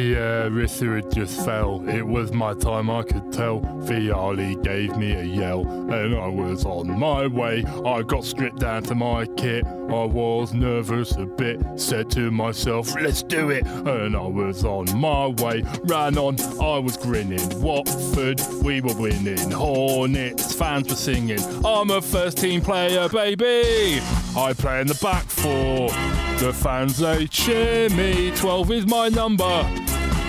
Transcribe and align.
Uh, 0.00 0.48
Risser 0.48 0.96
had 0.96 1.12
just 1.12 1.44
fell. 1.44 1.86
It 1.86 2.06
was 2.06 2.32
my 2.32 2.54
time, 2.54 2.88
I 2.88 3.02
could 3.02 3.32
tell. 3.32 3.60
Vialli 3.60 4.62
gave 4.64 4.96
me 4.96 5.12
a 5.12 5.22
yell, 5.22 5.60
and 5.92 6.14
I 6.14 6.26
was 6.26 6.64
on 6.64 6.98
my 6.98 7.26
way. 7.26 7.64
I 7.84 8.02
got 8.02 8.24
stripped 8.24 8.60
down 8.60 8.84
to 8.84 8.94
my 8.94 9.26
kit. 9.26 9.66
I 9.66 10.04
was 10.04 10.54
nervous 10.54 11.12
a 11.16 11.26
bit. 11.26 11.60
Said 11.76 12.10
to 12.12 12.30
myself, 12.30 12.94
let's 12.94 13.22
do 13.22 13.50
it. 13.50 13.66
And 13.66 14.16
I 14.16 14.26
was 14.26 14.64
on 14.64 14.86
my 14.98 15.26
way. 15.26 15.64
Ran 15.84 16.16
on, 16.16 16.40
I 16.60 16.78
was 16.78 16.96
grinning. 16.96 17.60
Watford, 17.60 18.40
we 18.62 18.80
were 18.80 18.94
winning. 18.94 19.50
Hornets, 19.50 20.54
fans 20.54 20.88
were 20.88 20.96
singing. 20.96 21.40
I'm 21.64 21.90
a 21.90 22.00
first 22.00 22.38
team 22.38 22.62
player, 22.62 23.08
baby. 23.10 24.00
I 24.34 24.54
play 24.56 24.80
in 24.80 24.86
the 24.86 24.98
back 25.02 25.24
four. 25.24 25.90
The 26.38 26.54
fans 26.54 26.96
they 26.96 27.26
cheer 27.26 27.90
me. 27.90 28.30
12 28.34 28.70
is 28.72 28.86
my 28.86 29.10
number. 29.10 29.79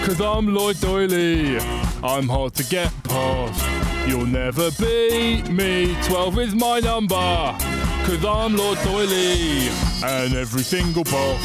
Cause 0.04 0.20
I'm 0.20 0.54
Lloyd 0.54 0.78
Doyley. 0.78 1.62
I'm 2.04 2.28
hard 2.28 2.56
to 2.56 2.64
get 2.64 2.92
past. 3.04 4.10
You'll 4.10 4.26
never 4.26 4.72
beat 4.72 5.48
me. 5.50 5.96
12 6.06 6.40
is 6.40 6.56
my 6.56 6.80
number. 6.80 7.16
Cause 7.16 8.26
I'm 8.26 8.56
Lord 8.56 8.80
Doyley. 8.80 9.70
And 10.04 10.34
every 10.34 10.64
single 10.64 11.04
boss 11.04 11.40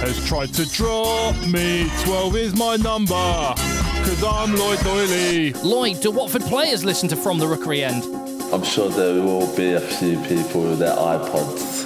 has 0.00 0.26
tried 0.26 0.54
to 0.54 0.66
drop 0.70 1.36
me. 1.46 1.90
12 2.04 2.36
is 2.36 2.56
my 2.56 2.76
number. 2.76 3.14
Cause 3.14 4.24
I'm 4.24 4.56
Lloyd 4.56 4.78
Doyley. 4.78 5.62
Lloyd, 5.62 6.00
do 6.00 6.10
Watford 6.10 6.42
players 6.42 6.82
listen 6.82 7.06
to 7.10 7.16
From 7.16 7.38
the 7.38 7.46
Rookery 7.46 7.84
End? 7.84 8.02
I'm 8.52 8.64
sure 8.64 8.88
there 8.88 9.22
will 9.22 9.54
be 9.54 9.72
a 9.72 9.80
few 9.80 10.18
people 10.22 10.62
with 10.62 10.78
their 10.78 10.96
iPods 10.96 11.79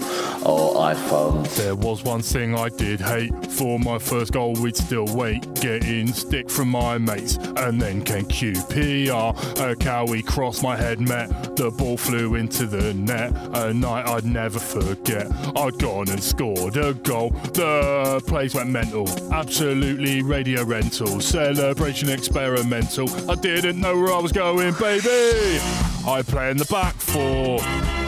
or 0.44 0.74
iPhones. 0.74 1.56
There 1.56 1.74
was 1.74 2.02
one 2.04 2.22
thing 2.22 2.54
I 2.54 2.68
did 2.68 3.00
hate. 3.00 3.32
For 3.50 3.78
my 3.78 3.98
first 3.98 4.32
goal, 4.32 4.54
we'd 4.54 4.76
still 4.76 5.06
wait. 5.14 5.52
Getting 5.54 6.08
stick 6.08 6.50
from 6.50 6.68
my 6.68 6.98
mates. 6.98 7.36
And 7.56 7.80
then 7.80 8.02
came 8.02 8.26
QPR. 8.26 9.60
A 9.60 9.76
Cowie 9.76 10.22
crossed 10.22 10.62
my 10.62 10.76
head 10.76 11.00
met. 11.00 11.56
The 11.56 11.70
ball 11.70 11.96
flew 11.96 12.34
into 12.34 12.66
the 12.66 12.94
net. 12.94 13.32
A 13.54 13.72
night 13.72 14.06
I'd 14.06 14.24
never 14.24 14.58
forget. 14.58 15.26
I'd 15.56 15.78
gone 15.78 16.08
and 16.08 16.22
scored 16.22 16.76
a 16.76 16.94
goal. 16.94 17.30
The 17.30 18.22
place 18.26 18.54
went 18.54 18.70
mental. 18.70 19.08
Absolutely 19.32 20.22
radio 20.22 20.64
rental. 20.64 21.20
Celebration 21.20 22.08
experimental. 22.08 23.08
I 23.30 23.34
didn't 23.36 23.80
know 23.80 23.98
where 23.98 24.12
I 24.12 24.18
was 24.18 24.32
going, 24.32 24.74
baby. 24.74 25.60
I 26.06 26.22
play 26.26 26.50
in 26.50 26.56
the 26.56 26.66
back 26.66 26.94
four. 26.96 27.60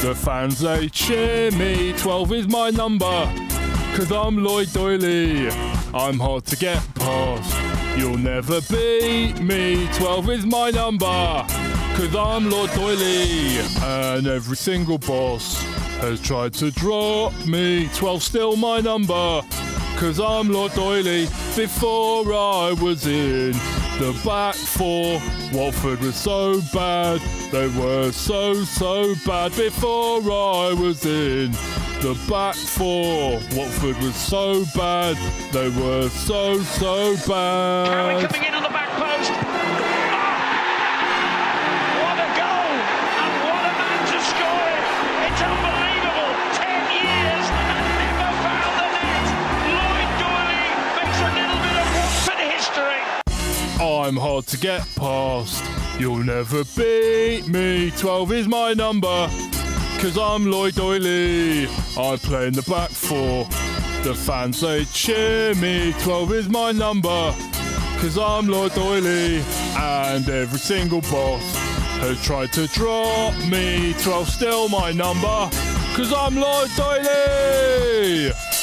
The 0.06 0.14
fans 0.14 0.60
they 0.60 0.88
cheer 0.88 1.50
me. 1.50 1.92
12 1.94 2.32
is 2.34 2.46
my 2.46 2.70
number. 2.70 3.24
Cause 3.96 4.12
I'm 4.12 4.40
Lloyd 4.44 4.68
Doyley. 4.68 5.50
I'm 5.92 6.20
hard 6.20 6.44
to 6.44 6.56
get 6.56 6.80
past. 6.94 7.98
You'll 7.98 8.16
never 8.16 8.60
beat 8.70 9.40
me. 9.40 9.88
12 9.94 10.30
is 10.30 10.46
my 10.46 10.70
number. 10.70 11.44
Cause 11.96 12.14
I'm 12.14 12.48
Lord 12.48 12.70
Doyley. 12.70 13.58
And 13.82 14.28
every 14.28 14.56
single 14.56 14.98
boss 14.98 15.60
has 15.98 16.20
tried 16.20 16.54
to 16.54 16.70
drop 16.70 17.32
me. 17.44 17.90
12 17.96 18.22
still 18.22 18.54
my 18.54 18.78
number. 18.78 19.42
Cause 19.96 20.20
I'm 20.20 20.52
Lord 20.52 20.70
Doyley. 20.70 21.26
Before 21.56 22.32
I 22.32 22.76
was 22.80 23.08
in 23.08 23.54
the 23.98 24.12
back 24.24 24.54
four, 24.54 25.20
Watford 25.52 26.00
was 26.00 26.16
so 26.16 26.60
bad. 26.72 27.20
They 27.50 27.68
were 27.68 28.12
so, 28.12 28.54
so 28.64 29.14
bad. 29.24 29.56
Before 29.56 30.18
I 30.20 30.74
was 30.74 31.04
in 31.06 31.52
the 32.00 32.18
back 32.28 32.54
four, 32.54 33.34
Watford 33.54 33.96
was 33.98 34.14
so 34.14 34.64
bad. 34.74 35.16
They 35.52 35.70
were 35.70 36.08
so, 36.10 36.58
so 36.60 37.16
bad. 37.26 38.30
coming 38.30 38.48
in 38.48 38.54
on 38.54 38.62
the 38.62 38.68
back 38.68 38.90
post. 38.90 39.55
I'm 54.06 54.16
hard 54.16 54.46
to 54.46 54.56
get 54.56 54.86
past. 54.94 55.64
You'll 55.98 56.22
never 56.22 56.62
beat 56.76 57.48
me. 57.48 57.90
12 57.90 58.32
is 58.34 58.46
my 58.46 58.72
number. 58.72 59.26
Cause 59.98 60.16
I'm 60.16 60.48
Lloyd 60.48 60.74
Doyley. 60.74 61.66
I 61.98 62.16
play 62.16 62.46
in 62.46 62.52
the 62.52 62.62
back 62.62 62.90
four. 62.90 63.46
The 64.04 64.14
fans 64.14 64.60
they 64.60 64.84
cheer 64.84 65.56
me. 65.56 65.92
12 66.02 66.32
is 66.34 66.48
my 66.48 66.70
number. 66.70 67.34
Cause 67.98 68.16
I'm 68.16 68.46
Lloyd 68.46 68.70
Doyley. 68.72 69.40
And 69.76 70.28
every 70.28 70.60
single 70.60 71.00
boss 71.00 71.42
has 71.98 72.22
tried 72.22 72.52
to 72.52 72.68
drop 72.68 73.34
me. 73.48 73.92
12 74.02 74.28
still 74.28 74.68
my 74.68 74.92
number. 74.92 75.50
Cause 75.96 76.12
I'm 76.12 76.36
Lloyd 76.36 76.68
Doyley. 76.76 78.55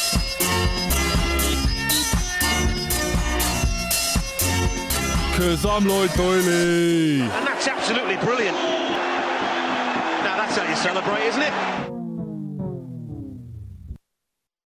Cause 5.44 5.66
I'm 5.66 5.86
Lloyd 5.86 6.09
Doyley. 6.12 7.20
And 7.20 7.46
that's 7.46 7.68
absolutely 7.68 8.16
brilliant. 8.16 8.56
Now 10.24 10.38
that's 10.38 10.56
how 10.56 10.66
you 10.70 10.76
celebrate, 10.78 11.26
isn't 11.28 11.42
it? 11.42 11.93